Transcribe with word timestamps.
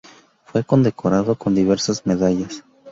Fue 0.45 0.63
condecorado 0.63 1.35
con 1.35 1.53
diversas 1.53 2.07
medallas. 2.07 2.63